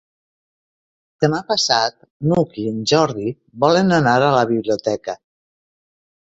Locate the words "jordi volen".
2.93-3.97